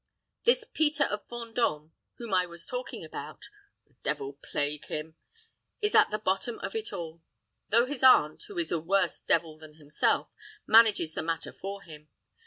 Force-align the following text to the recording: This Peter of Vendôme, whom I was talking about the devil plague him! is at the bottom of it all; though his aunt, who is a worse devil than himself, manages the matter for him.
This 0.45 0.63
Peter 0.65 1.03
of 1.03 1.27
Vendôme, 1.27 1.91
whom 2.15 2.33
I 2.33 2.47
was 2.47 2.65
talking 2.65 3.05
about 3.05 3.43
the 3.85 3.93
devil 4.01 4.33
plague 4.33 4.85
him! 4.85 5.15
is 5.79 5.93
at 5.93 6.09
the 6.09 6.17
bottom 6.17 6.57
of 6.57 6.73
it 6.73 6.91
all; 6.91 7.21
though 7.69 7.85
his 7.85 8.01
aunt, 8.01 8.41
who 8.47 8.57
is 8.57 8.71
a 8.71 8.79
worse 8.79 9.21
devil 9.21 9.59
than 9.59 9.75
himself, 9.75 10.31
manages 10.65 11.13
the 11.13 11.21
matter 11.21 11.53
for 11.53 11.83
him. 11.83 12.09